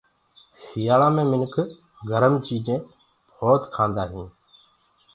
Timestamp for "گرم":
2.09-2.33